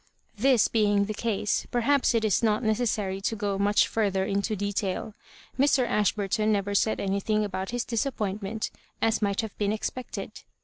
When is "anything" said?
6.99-7.45